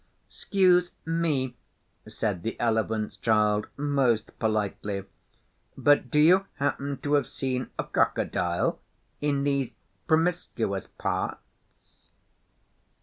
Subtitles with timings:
[0.27, 1.55] ''Scuse me,'
[2.07, 5.03] said the Elephant's Child most politely,
[5.77, 8.79] 'but do you happen to have seen a Crocodile
[9.21, 9.73] in these
[10.07, 12.09] promiscuous parts?